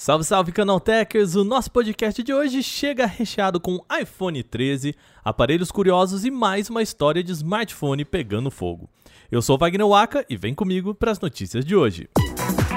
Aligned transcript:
Salve, 0.00 0.22
salve 0.22 0.52
Canaltechers! 0.52 1.34
O 1.34 1.42
nosso 1.42 1.72
podcast 1.72 2.22
de 2.22 2.32
hoje 2.32 2.62
chega 2.62 3.04
recheado 3.04 3.58
com 3.58 3.84
iPhone 4.00 4.40
13, 4.44 4.94
aparelhos 5.24 5.72
curiosos 5.72 6.24
e 6.24 6.30
mais 6.30 6.70
uma 6.70 6.82
história 6.82 7.20
de 7.20 7.32
smartphone 7.32 8.04
pegando 8.04 8.48
fogo. 8.48 8.88
Eu 9.28 9.42
sou 9.42 9.58
Wagner 9.58 9.88
Waka 9.88 10.24
e 10.30 10.36
vem 10.36 10.54
comigo 10.54 10.94
para 10.94 11.10
as 11.10 11.18
notícias 11.18 11.64
de 11.64 11.74
hoje. 11.74 12.08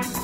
Se 0.03 0.20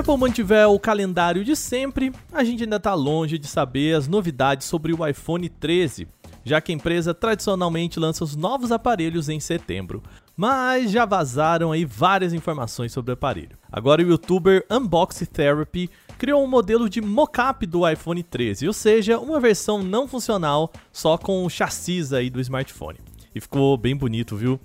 Apple 0.00 0.16
mantiver 0.16 0.66
o 0.66 0.78
calendário 0.78 1.44
de 1.44 1.54
sempre, 1.54 2.10
a 2.32 2.42
gente 2.42 2.62
ainda 2.62 2.76
está 2.76 2.94
longe 2.94 3.36
de 3.36 3.46
saber 3.46 3.94
as 3.94 4.08
novidades 4.08 4.66
sobre 4.66 4.94
o 4.94 5.06
iPhone 5.06 5.46
13, 5.46 6.08
já 6.42 6.58
que 6.58 6.72
a 6.72 6.74
empresa 6.74 7.12
tradicionalmente 7.12 8.00
lança 8.00 8.24
os 8.24 8.34
novos 8.34 8.72
aparelhos 8.72 9.28
em 9.28 9.38
setembro. 9.38 10.02
Mas 10.34 10.90
já 10.90 11.04
vazaram 11.04 11.70
aí 11.70 11.84
várias 11.84 12.32
informações 12.32 12.92
sobre 12.92 13.10
o 13.10 13.14
aparelho. 13.14 13.58
Agora 13.70 14.02
o 14.02 14.08
youtuber 14.08 14.64
Unbox 14.70 15.28
Therapy 15.30 15.90
criou 16.16 16.42
um 16.42 16.48
modelo 16.48 16.88
de 16.88 17.02
mockup 17.02 17.66
do 17.66 17.86
iPhone 17.86 18.22
13, 18.22 18.68
ou 18.68 18.72
seja, 18.72 19.18
uma 19.18 19.38
versão 19.38 19.82
não 19.82 20.08
funcional 20.08 20.72
só 20.90 21.18
com 21.18 21.44
o 21.44 21.50
chassis 21.50 22.14
aí 22.14 22.30
do 22.30 22.40
smartphone. 22.40 23.00
E 23.34 23.40
ficou 23.40 23.76
bem 23.76 23.94
bonito, 23.94 24.34
viu? 24.34 24.58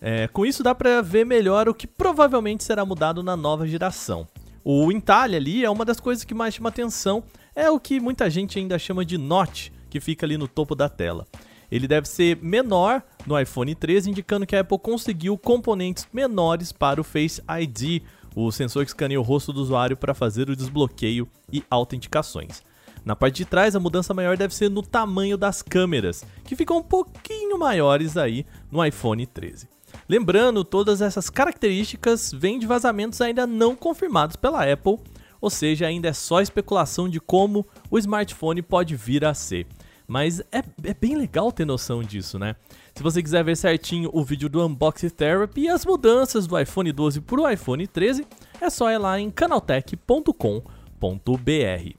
É, 0.00 0.28
com 0.28 0.46
isso 0.46 0.62
dá 0.62 0.72
para 0.72 1.02
ver 1.02 1.26
melhor 1.26 1.68
o 1.68 1.74
que 1.74 1.88
provavelmente 1.88 2.62
será 2.62 2.86
mudado 2.86 3.24
na 3.24 3.36
nova 3.36 3.66
geração. 3.66 4.28
O 4.70 4.92
entalhe 4.92 5.34
ali 5.34 5.64
é 5.64 5.70
uma 5.70 5.82
das 5.82 5.98
coisas 5.98 6.24
que 6.24 6.34
mais 6.34 6.52
chama 6.52 6.68
atenção, 6.68 7.24
é 7.56 7.70
o 7.70 7.80
que 7.80 7.98
muita 7.98 8.28
gente 8.28 8.58
ainda 8.58 8.78
chama 8.78 9.02
de 9.02 9.16
notch, 9.16 9.70
que 9.88 9.98
fica 9.98 10.26
ali 10.26 10.36
no 10.36 10.46
topo 10.46 10.74
da 10.74 10.90
tela. 10.90 11.26
Ele 11.72 11.88
deve 11.88 12.06
ser 12.06 12.36
menor 12.42 13.02
no 13.26 13.40
iPhone 13.40 13.74
13, 13.74 14.10
indicando 14.10 14.46
que 14.46 14.54
a 14.54 14.60
Apple 14.60 14.78
conseguiu 14.78 15.38
componentes 15.38 16.06
menores 16.12 16.70
para 16.70 17.00
o 17.00 17.04
Face 17.04 17.40
ID, 17.62 18.02
o 18.36 18.52
sensor 18.52 18.84
que 18.84 18.90
escaneia 18.90 19.18
o 19.18 19.22
rosto 19.24 19.54
do 19.54 19.62
usuário 19.62 19.96
para 19.96 20.12
fazer 20.12 20.50
o 20.50 20.56
desbloqueio 20.56 21.26
e 21.50 21.64
autenticações. 21.70 22.62
Na 23.06 23.16
parte 23.16 23.36
de 23.36 23.46
trás, 23.46 23.74
a 23.74 23.80
mudança 23.80 24.12
maior 24.12 24.36
deve 24.36 24.54
ser 24.54 24.68
no 24.68 24.82
tamanho 24.82 25.38
das 25.38 25.62
câmeras, 25.62 26.26
que 26.44 26.54
ficam 26.54 26.76
um 26.76 26.82
pouquinho 26.82 27.58
maiores 27.58 28.18
aí 28.18 28.44
no 28.70 28.84
iPhone 28.84 29.24
13. 29.24 29.77
Lembrando, 30.08 30.64
todas 30.64 31.02
essas 31.02 31.28
características 31.28 32.32
vêm 32.32 32.58
de 32.58 32.66
vazamentos 32.66 33.20
ainda 33.20 33.46
não 33.46 33.76
confirmados 33.76 34.36
pela 34.36 34.70
Apple, 34.70 34.98
ou 35.38 35.50
seja, 35.50 35.86
ainda 35.86 36.08
é 36.08 36.12
só 36.14 36.40
especulação 36.40 37.08
de 37.08 37.20
como 37.20 37.66
o 37.90 37.98
smartphone 37.98 38.62
pode 38.62 38.96
vir 38.96 39.24
a 39.24 39.34
ser. 39.34 39.66
Mas 40.06 40.40
é, 40.50 40.62
é 40.84 40.94
bem 40.94 41.14
legal 41.14 41.52
ter 41.52 41.66
noção 41.66 42.02
disso, 42.02 42.38
né? 42.38 42.56
Se 42.94 43.02
você 43.02 43.22
quiser 43.22 43.44
ver 43.44 43.56
certinho 43.56 44.08
o 44.10 44.24
vídeo 44.24 44.48
do 44.48 44.64
Unboxing 44.64 45.10
Therapy 45.10 45.64
e 45.64 45.68
as 45.68 45.84
mudanças 45.84 46.46
do 46.46 46.58
iPhone 46.58 46.90
12 46.90 47.20
para 47.20 47.40
o 47.42 47.48
iPhone 47.48 47.86
13, 47.86 48.26
é 48.58 48.70
só 48.70 48.90
ir 48.90 48.96
lá 48.96 49.20
em 49.20 49.30
canaltech.com.br. 49.30 51.97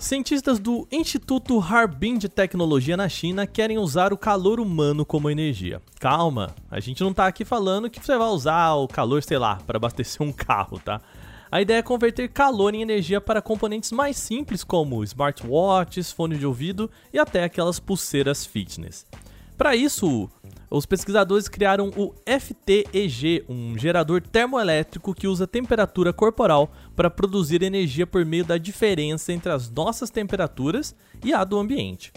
Cientistas 0.00 0.58
do 0.58 0.88
Instituto 0.90 1.60
Harbin 1.60 2.16
de 2.16 2.26
Tecnologia 2.26 2.96
na 2.96 3.06
China 3.06 3.46
querem 3.46 3.76
usar 3.76 4.14
o 4.14 4.16
calor 4.16 4.58
humano 4.58 5.04
como 5.04 5.28
energia. 5.28 5.82
Calma, 6.00 6.54
a 6.70 6.80
gente 6.80 7.02
não 7.02 7.12
tá 7.12 7.26
aqui 7.26 7.44
falando 7.44 7.90
que 7.90 8.00
você 8.00 8.16
vai 8.16 8.28
usar 8.28 8.72
o 8.76 8.88
calor, 8.88 9.22
sei 9.22 9.36
lá, 9.36 9.56
para 9.56 9.76
abastecer 9.76 10.26
um 10.26 10.32
carro, 10.32 10.78
tá? 10.78 11.02
A 11.52 11.60
ideia 11.60 11.80
é 11.80 11.82
converter 11.82 12.30
calor 12.30 12.74
em 12.74 12.80
energia 12.80 13.20
para 13.20 13.42
componentes 13.42 13.92
mais 13.92 14.16
simples 14.16 14.64
como 14.64 15.04
smartwatches, 15.04 16.10
fone 16.10 16.38
de 16.38 16.46
ouvido 16.46 16.90
e 17.12 17.18
até 17.18 17.44
aquelas 17.44 17.78
pulseiras 17.78 18.46
fitness. 18.46 19.06
Para 19.54 19.76
isso, 19.76 20.30
os 20.70 20.86
pesquisadores 20.86 21.48
criaram 21.48 21.90
o 21.96 22.14
FTEG, 22.24 23.44
um 23.48 23.76
gerador 23.76 24.22
termoelétrico 24.22 25.12
que 25.12 25.26
usa 25.26 25.46
temperatura 25.46 26.12
corporal 26.12 26.70
para 26.94 27.10
produzir 27.10 27.62
energia 27.62 28.06
por 28.06 28.24
meio 28.24 28.44
da 28.44 28.56
diferença 28.56 29.32
entre 29.32 29.50
as 29.50 29.68
nossas 29.68 30.10
temperaturas 30.10 30.94
e 31.24 31.34
a 31.34 31.42
do 31.42 31.58
ambiente. 31.58 32.12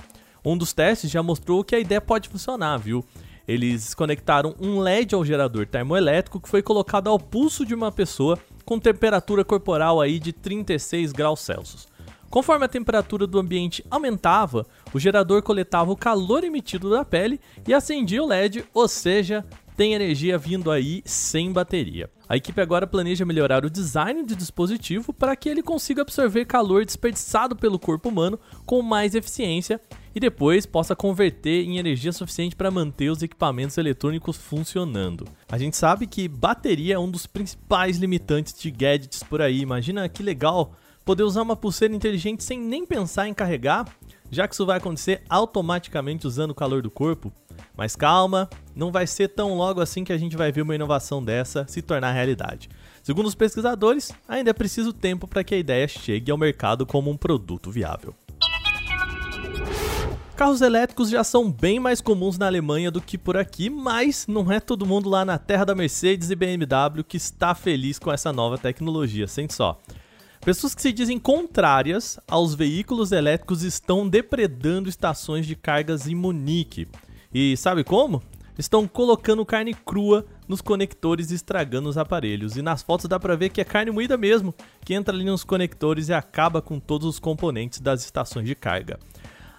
Um 0.46 0.56
dos 0.56 0.72
testes 0.72 1.10
já 1.10 1.24
mostrou 1.24 1.64
que 1.64 1.74
a 1.74 1.80
ideia 1.80 2.00
pode 2.00 2.30
funcionar, 2.30 2.78
viu? 2.78 3.04
Eles 3.48 3.94
conectaram 3.94 4.56
um 4.60 4.80
LED 4.80 5.16
ao 5.16 5.26
gerador 5.26 5.66
termoelétrico 5.66 6.40
que 6.40 6.48
foi 6.48 6.62
colocado 6.62 7.10
ao 7.10 7.20
pulso 7.20 7.66
de 7.66 7.74
uma 7.74 7.92
pessoa 7.92 8.38
com 8.64 8.80
temperatura 8.80 9.44
corporal 9.44 10.00
aí 10.00 10.20
de 10.20 10.32
36 10.32 11.12
graus 11.12 11.42
Celsius. 11.42 11.88
Conforme 12.34 12.66
a 12.66 12.68
temperatura 12.68 13.28
do 13.28 13.38
ambiente 13.38 13.86
aumentava, 13.92 14.66
o 14.92 14.98
gerador 14.98 15.44
coletava 15.44 15.92
o 15.92 15.96
calor 15.96 16.44
emitido 16.44 16.90
da 16.90 17.06
pele 17.06 17.40
e 17.68 17.72
acendia 17.72 18.24
o 18.24 18.26
LED, 18.26 18.66
ou 18.74 18.88
seja, 18.88 19.46
tem 19.78 19.94
energia 19.94 20.36
vindo 20.36 20.72
aí 20.72 21.04
sem 21.06 21.52
bateria. 21.52 22.10
A 22.28 22.36
equipe 22.36 22.60
agora 22.60 22.88
planeja 22.88 23.24
melhorar 23.24 23.64
o 23.64 23.70
design 23.70 24.24
do 24.24 24.36
dispositivo 24.36 25.14
para 25.14 25.36
que 25.36 25.48
ele 25.48 25.62
consiga 25.62 26.02
absorver 26.02 26.46
calor 26.46 26.84
desperdiçado 26.84 27.56
pelo 27.56 27.78
corpo 27.78 28.10
humano 28.10 28.40
com 28.66 28.82
mais 28.82 29.14
eficiência 29.14 29.80
e 30.16 30.20
depois 30.20 30.66
possa 30.66 30.96
converter 30.96 31.64
em 31.64 31.78
energia 31.78 32.12
suficiente 32.12 32.56
para 32.56 32.72
manter 32.72 33.12
os 33.12 33.22
equipamentos 33.22 33.78
eletrônicos 33.78 34.38
funcionando. 34.38 35.28
A 35.52 35.60
gente 35.60 35.78
sabe 35.78 36.08
que 36.08 36.28
bateria 36.28 36.96
é 36.96 37.00
um 37.00 37.12
dos 37.12 37.28
principais 37.28 37.98
limitantes 37.98 38.60
de 38.60 38.72
gadgets 38.72 39.22
por 39.22 39.40
aí. 39.40 39.60
Imagina 39.60 40.10
que 40.10 40.24
legal 40.24 40.74
poder 41.04 41.24
usar 41.24 41.42
uma 41.42 41.56
pulseira 41.56 41.96
inteligente 41.96 42.44
sem 42.44 42.60
nem 42.60 42.86
pensar 42.86 43.28
em 43.28 43.34
carregar, 43.34 43.86
já 44.32 44.48
que 44.48 44.54
isso 44.54 44.66
vai 44.66 44.78
acontecer 44.78 45.22
automaticamente 45.30 46.26
usando 46.26 46.52
o 46.52 46.56
calor 46.56 46.82
do 46.82 46.90
corpo. 46.90 47.32
Mas 47.76 47.96
calma, 47.96 48.50
não 48.76 48.92
vai 48.92 49.06
ser 49.06 49.30
tão 49.30 49.56
logo 49.56 49.82
assim 49.82 50.04
que 50.04 50.14
a 50.14 50.18
gente 50.18 50.38
vai 50.38 50.52
ver 50.52 50.62
uma 50.62 50.76
inovação 50.76 51.24
dessa 51.24 51.66
se 51.68 51.82
tornar 51.82 52.12
realidade. 52.12 52.70
Segundo 53.04 53.28
os 53.28 53.36
pesquisadores, 53.36 54.12
ainda 54.28 54.50
é 54.50 54.54
preciso 54.54 54.94
tempo 54.94 55.28
para 55.28 55.44
que 55.44 55.54
a 55.54 55.58
ideia 55.58 55.88
chegue 55.88 56.32
ao 56.32 56.38
mercado 56.38 56.86
como 56.86 57.12
um 57.12 57.18
produto 57.18 57.70
viável. 57.70 58.16
Carros 60.36 60.62
elétricos 60.62 61.12
já 61.12 61.24
são 61.24 61.52
bem 61.52 61.80
mais 61.80 62.02
comuns 62.02 62.40
na 62.40 62.48
Alemanha 62.48 62.90
do 62.90 63.00
que 63.00 63.20
por 63.20 63.38
aqui, 63.38 63.70
mas 63.70 64.26
não 64.26 64.52
é 64.52 64.60
todo 64.60 64.86
mundo 64.86 65.08
lá 65.08 65.24
na 65.24 65.38
terra 65.38 65.64
da 65.64 65.76
Mercedes 65.76 66.32
e 66.32 66.36
BMW 66.36 67.04
que 67.08 67.18
está 67.18 67.54
feliz 67.54 68.00
com 68.00 68.12
essa 68.12 68.34
nova 68.34 68.58
tecnologia, 68.58 69.28
sente 69.28 69.54
só. 69.54 69.80
Pessoas 70.44 70.76
que 70.76 70.82
se 70.82 70.92
dizem 70.92 71.18
contrárias 71.18 72.20
aos 72.28 72.54
veículos 72.54 73.14
elétricos 73.14 73.64
estão 73.64 74.10
depredando 74.10 74.90
estações 74.90 75.46
de 75.46 75.56
cargas 75.56 76.06
em 76.06 76.14
Munique. 76.14 76.86
E 77.34 77.56
sabe 77.56 77.82
como? 77.82 78.22
Estão 78.58 78.86
colocando 78.86 79.46
carne 79.46 79.74
crua 79.74 80.26
nos 80.46 80.60
conectores 80.60 81.32
e 81.32 81.36
estragando 81.36 81.88
os 81.88 81.98
aparelhos. 81.98 82.58
E 82.58 82.62
nas 82.62 82.82
fotos 82.82 83.08
dá 83.08 83.18
pra 83.18 83.38
ver 83.38 83.52
que 83.52 83.62
é 83.62 83.64
carne 83.64 83.90
moída 83.90 84.18
mesmo, 84.18 84.54
que 84.84 84.94
entra 84.94 85.16
ali 85.16 85.24
nos 85.24 85.46
conectores 85.46 86.10
e 86.10 86.14
acaba 86.14 86.62
com 86.62 86.78
todos 86.78 87.08
os 87.08 87.20
componentes 87.20 87.80
das 87.80 88.04
estações 88.04 88.46
de 88.46 88.54
carga. 88.54 89.00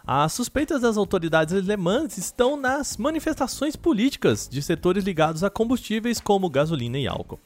As 0.07 0.35
suspeitas 0.35 0.83
das 0.83 0.99
autoridades 0.99 1.55
alemãs 1.55 2.19
estão 2.19 2.59
nas 2.59 2.99
manifestações 2.99 3.75
políticas 3.75 4.47
de 4.47 4.61
setores 4.61 5.03
ligados 5.03 5.43
a 5.43 5.49
combustíveis 5.49 6.21
como 6.21 6.51
gasolina 6.51 6.99
e 6.99 7.09
álcool. 7.09 7.41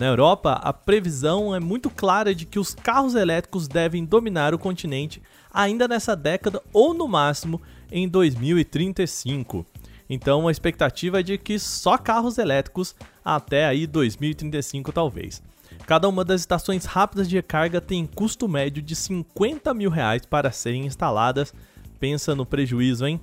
Na 0.00 0.06
Europa, 0.06 0.52
a 0.52 0.72
previsão 0.72 1.54
é 1.54 1.60
muito 1.60 1.90
clara 1.90 2.34
de 2.34 2.46
que 2.46 2.58
os 2.58 2.72
carros 2.74 3.14
elétricos 3.14 3.68
devem 3.68 4.02
dominar 4.02 4.54
o 4.54 4.58
continente 4.58 5.20
ainda 5.52 5.86
nessa 5.86 6.16
década 6.16 6.62
ou 6.72 6.94
no 6.94 7.06
máximo 7.06 7.60
em 7.92 8.08
2035. 8.08 9.66
Então 10.08 10.48
a 10.48 10.50
expectativa 10.50 11.20
é 11.20 11.22
de 11.22 11.36
que 11.36 11.58
só 11.58 11.98
carros 11.98 12.38
elétricos 12.38 12.94
até 13.22 13.66
aí 13.66 13.86
2035 13.86 14.90
talvez. 14.90 15.42
Cada 15.86 16.08
uma 16.08 16.24
das 16.24 16.40
estações 16.40 16.86
rápidas 16.86 17.28
de 17.28 17.36
recarga 17.36 17.78
tem 17.78 18.06
custo 18.06 18.48
médio 18.48 18.82
de 18.82 18.96
50 18.96 19.74
mil 19.74 19.90
reais 19.90 20.24
para 20.24 20.50
serem 20.50 20.86
instaladas. 20.86 21.52
Pensa 21.98 22.34
no 22.34 22.46
prejuízo, 22.46 23.06
hein? 23.06 23.20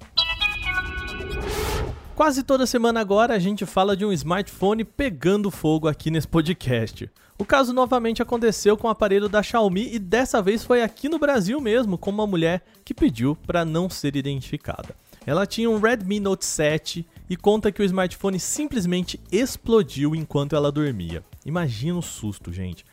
Quase 2.18 2.42
toda 2.42 2.66
semana 2.66 3.00
agora 3.00 3.36
a 3.36 3.38
gente 3.38 3.64
fala 3.64 3.96
de 3.96 4.04
um 4.04 4.12
smartphone 4.12 4.84
pegando 4.84 5.52
fogo 5.52 5.88
aqui 5.88 6.10
nesse 6.10 6.28
podcast. 6.28 7.08
O 7.38 7.46
caso 7.46 7.72
novamente 7.72 8.24
aconteceu 8.24 8.76
com 8.76 8.88
o 8.88 8.90
aparelho 8.90 9.30
da 9.30 9.44
Xiaomi 9.44 9.94
e 9.94 10.00
dessa 10.00 10.42
vez 10.42 10.64
foi 10.64 10.82
aqui 10.82 11.08
no 11.08 11.20
Brasil 11.20 11.62
mesmo, 11.62 11.96
com 11.96 12.10
uma 12.10 12.26
mulher 12.26 12.64
que 12.84 12.92
pediu 12.92 13.38
para 13.46 13.64
não 13.64 13.88
ser 13.88 14.16
identificada. 14.16 14.96
Ela 15.28 15.46
tinha 15.46 15.70
um 15.70 15.80
Redmi 15.80 16.20
Note 16.20 16.44
7 16.44 17.06
e 17.30 17.38
conta 17.38 17.72
que 17.72 17.84
o 17.84 17.86
smartphone 17.86 18.40
simplesmente 18.40 19.20
explodiu 19.32 20.16
enquanto 20.16 20.56
ela 20.56 20.72
dormia. 20.72 21.24
Imagina 21.46 22.00
o 22.00 22.02
susto, 22.02 22.52
gente. 22.52 22.84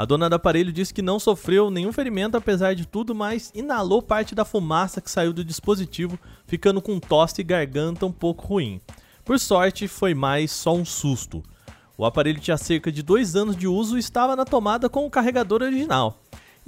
A 0.00 0.06
dona 0.06 0.30
do 0.30 0.34
aparelho 0.34 0.72
disse 0.72 0.94
que 0.94 1.02
não 1.02 1.20
sofreu 1.20 1.70
nenhum 1.70 1.92
ferimento 1.92 2.34
apesar 2.34 2.74
de 2.74 2.86
tudo, 2.86 3.14
mas 3.14 3.52
inalou 3.54 4.00
parte 4.00 4.34
da 4.34 4.46
fumaça 4.46 4.98
que 4.98 5.10
saiu 5.10 5.30
do 5.30 5.44
dispositivo, 5.44 6.18
ficando 6.46 6.80
com 6.80 6.98
tosse 6.98 7.42
e 7.42 7.44
garganta 7.44 8.06
um 8.06 8.10
pouco 8.10 8.46
ruim. 8.46 8.80
Por 9.26 9.38
sorte, 9.38 9.86
foi 9.86 10.14
mais 10.14 10.50
só 10.52 10.74
um 10.74 10.86
susto. 10.86 11.42
O 11.98 12.06
aparelho 12.06 12.40
tinha 12.40 12.56
cerca 12.56 12.90
de 12.90 13.02
dois 13.02 13.36
anos 13.36 13.54
de 13.54 13.68
uso 13.68 13.98
e 13.98 14.00
estava 14.00 14.34
na 14.34 14.46
tomada 14.46 14.88
com 14.88 15.04
o 15.04 15.10
carregador 15.10 15.60
original. 15.60 16.18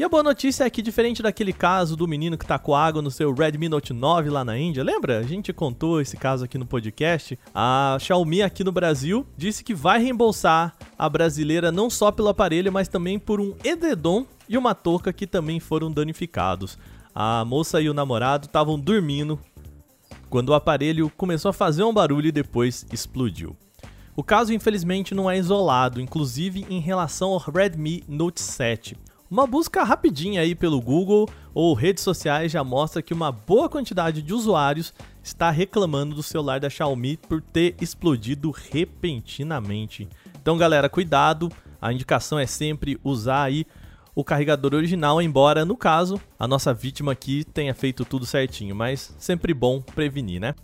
E 0.03 0.05
a 0.05 0.09
boa 0.09 0.25
notícia 0.25 0.65
é 0.65 0.69
que, 0.69 0.83
diferente 0.83 1.23
daquele 1.23 1.53
caso 1.53 1.95
do 1.95 2.09
menino 2.09 2.37
que 2.37 2.45
tacou 2.45 2.75
água 2.75 3.01
no 3.01 3.09
seu 3.09 3.33
Redmi 3.33 3.69
Note 3.69 3.93
9 3.93 4.31
lá 4.31 4.45
na 4.45 4.59
Índia, 4.59 4.83
lembra? 4.83 5.21
A 5.21 5.23
gente 5.23 5.53
contou 5.53 6.01
esse 6.01 6.17
caso 6.17 6.45
aqui 6.45 6.59
no 6.59 6.67
podcast. 6.67 7.39
A 7.55 7.97
Xiaomi 8.01 8.43
aqui 8.43 8.65
no 8.65 8.73
Brasil 8.73 9.25
disse 9.37 9.63
que 9.63 9.73
vai 9.73 10.03
reembolsar 10.03 10.75
a 10.99 11.09
brasileira 11.09 11.71
não 11.71 11.89
só 11.89 12.11
pelo 12.11 12.31
aparelho, 12.31 12.73
mas 12.73 12.89
também 12.89 13.17
por 13.17 13.41
um 13.41 13.55
edredom 13.63 14.27
e 14.49 14.59
uma 14.59 14.75
touca 14.75 15.13
que 15.13 15.25
também 15.25 15.61
foram 15.61 15.89
danificados. 15.89 16.77
A 17.15 17.45
moça 17.45 17.81
e 17.81 17.89
o 17.89 17.95
namorado 17.95 18.47
estavam 18.47 18.81
dormindo 18.81 19.39
quando 20.29 20.49
o 20.49 20.55
aparelho 20.55 21.13
começou 21.17 21.51
a 21.51 21.53
fazer 21.53 21.85
um 21.85 21.95
barulho 21.95 22.27
e 22.27 22.33
depois 22.33 22.85
explodiu. 22.93 23.57
O 24.17 24.25
caso, 24.25 24.53
infelizmente, 24.53 25.15
não 25.15 25.31
é 25.31 25.39
isolado, 25.39 26.01
inclusive 26.01 26.67
em 26.69 26.81
relação 26.81 27.31
ao 27.31 27.39
Redmi 27.39 28.03
Note 28.09 28.41
7. 28.41 28.97
Uma 29.33 29.47
busca 29.47 29.83
rapidinha 29.83 30.43
aí 30.43 30.55
pelo 30.55 30.79
Google 30.79 31.27
ou 31.55 31.73
redes 31.73 32.05
sociais 32.05 32.53
já 32.53 32.63
mostra 32.63 33.01
que 33.01 33.15
uma 33.15 33.33
boa 33.33 33.67
quantidade 33.67 34.21
de 34.21 34.35
usuários 34.35 34.93
está 35.23 35.51
reclamando 35.51 36.15
do 36.15 36.23
celular 36.23 36.61
da 36.61 36.69
Xiaomi 36.69 37.17
por 37.17 37.41
ter 37.41 37.75
explodido 37.81 38.51
repentinamente. 38.51 40.07
Então, 40.39 40.59
galera, 40.59 40.87
cuidado. 40.87 41.51
A 41.81 41.91
indicação 41.95 42.39
é 42.39 42.45
sempre 42.45 43.01
usar 43.03 43.45
aí 43.45 43.67
o 44.15 44.23
carregador 44.23 44.75
original, 44.75 45.23
embora 45.23 45.65
no 45.65 45.79
caso 45.79 46.21
a 46.39 46.47
nossa 46.47 46.75
vítima 46.75 47.13
aqui 47.13 47.43
tenha 47.43 47.73
feito 47.73 48.05
tudo 48.05 48.27
certinho, 48.27 48.77
mas 48.77 49.15
sempre 49.19 49.55
bom 49.55 49.81
prevenir, 49.81 50.43
né? 50.43 50.55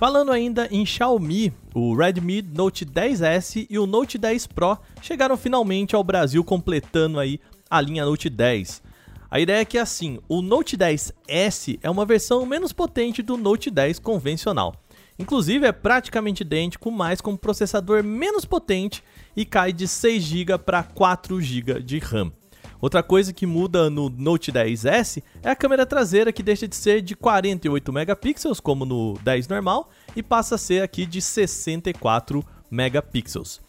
Falando 0.00 0.32
ainda 0.32 0.66
em 0.70 0.86
Xiaomi, 0.86 1.52
o 1.74 1.94
Redmi 1.94 2.40
Note 2.40 2.86
10S 2.86 3.66
e 3.68 3.78
o 3.78 3.86
Note 3.86 4.16
10 4.16 4.46
Pro 4.46 4.78
chegaram 5.02 5.36
finalmente 5.36 5.94
ao 5.94 6.02
Brasil 6.02 6.42
completando 6.42 7.20
aí 7.20 7.38
a 7.68 7.82
linha 7.82 8.06
Note 8.06 8.30
10. 8.30 8.82
A 9.30 9.38
ideia 9.38 9.60
é 9.60 9.64
que 9.66 9.76
assim, 9.76 10.18
o 10.26 10.40
Note 10.40 10.74
10S 10.74 11.78
é 11.82 11.90
uma 11.90 12.06
versão 12.06 12.46
menos 12.46 12.72
potente 12.72 13.20
do 13.20 13.36
Note 13.36 13.70
10 13.70 13.98
convencional. 13.98 14.74
Inclusive 15.18 15.66
é 15.66 15.72
praticamente 15.72 16.44
idêntico, 16.44 16.90
mas 16.90 17.20
com 17.20 17.36
processador 17.36 18.02
menos 18.02 18.46
potente 18.46 19.04
e 19.36 19.44
cai 19.44 19.70
de 19.70 19.86
6 19.86 20.22
GB 20.22 20.58
para 20.60 20.82
4 20.82 21.38
GB 21.38 21.82
de 21.82 21.98
RAM. 21.98 22.32
Outra 22.80 23.02
coisa 23.02 23.32
que 23.32 23.44
muda 23.44 23.90
no 23.90 24.08
Note 24.08 24.50
10S 24.50 25.22
é 25.42 25.50
a 25.50 25.56
câmera 25.56 25.84
traseira 25.84 26.32
que 26.32 26.42
deixa 26.42 26.66
de 26.66 26.74
ser 26.74 27.02
de 27.02 27.14
48 27.14 27.92
megapixels 27.92 28.58
como 28.58 28.86
no 28.86 29.18
10 29.22 29.48
normal 29.48 29.90
e 30.16 30.22
passa 30.22 30.54
a 30.54 30.58
ser 30.58 30.82
aqui 30.82 31.04
de 31.04 31.20
64 31.20 32.42
megapixels. 32.70 33.60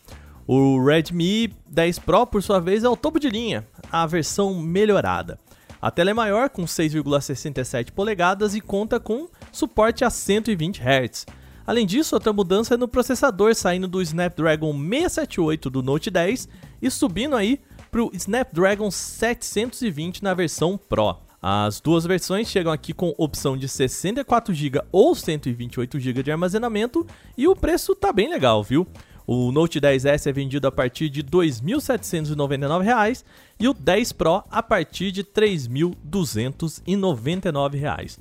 O 0.47 0.83
Redmi 0.83 1.53
10 1.67 1.99
Pro, 1.99 2.25
por 2.25 2.41
sua 2.41 2.59
vez, 2.59 2.83
é 2.83 2.89
o 2.89 2.95
topo 2.95 3.19
de 3.19 3.29
linha, 3.29 3.67
a 3.91 4.05
versão 4.05 4.55
melhorada. 4.55 5.37
A 5.81 5.89
tela 5.89 6.11
é 6.11 6.13
maior, 6.13 6.49
com 6.49 6.63
6,67 6.63 7.91
polegadas 7.91 8.55
e 8.55 8.61
conta 8.61 8.99
com 8.99 9.27
suporte 9.51 10.05
a 10.05 10.09
120 10.09 10.79
Hz. 10.79 11.25
Além 11.65 11.85
disso, 11.85 12.15
outra 12.15 12.33
mudança 12.33 12.73
é 12.73 12.77
no 12.77 12.87
processador, 12.87 13.55
saindo 13.55 13.87
do 13.87 14.01
Snapdragon 14.01 14.73
678 14.73 15.69
do 15.69 15.81
Note 15.81 16.09
10 16.09 16.49
e 16.81 16.89
subindo 16.89 17.35
aí 17.35 17.59
para 17.91 18.03
o 18.03 18.09
Snapdragon 18.13 18.89
720 18.89 20.23
na 20.23 20.33
versão 20.33 20.77
Pro. 20.77 21.17
As 21.41 21.81
duas 21.81 22.05
versões 22.05 22.47
chegam 22.47 22.71
aqui 22.71 22.93
com 22.93 23.13
opção 23.17 23.57
de 23.57 23.67
64 23.67 24.53
GB 24.53 24.81
ou 24.91 25.13
128 25.13 25.99
GB 25.99 26.23
de 26.23 26.31
armazenamento 26.31 27.05
e 27.37 27.45
o 27.47 27.55
preço 27.55 27.93
tá 27.93 28.13
bem 28.13 28.29
legal, 28.29 28.63
viu? 28.63 28.87
O 29.25 29.51
Note 29.51 29.81
10S 29.81 30.27
é 30.27 30.31
vendido 30.31 30.67
a 30.67 30.71
partir 30.71 31.09
de 31.09 31.21
R$ 31.21 31.27
2.799 31.27 33.23
e 33.59 33.67
o 33.67 33.73
10 33.73 34.11
Pro 34.13 34.43
a 34.49 34.63
partir 34.63 35.11
de 35.11 35.19
R$ 35.21 35.27
3.299. 35.35 38.19